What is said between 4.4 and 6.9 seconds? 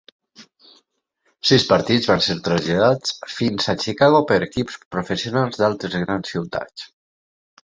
equips professionals d'altres grans ciutats.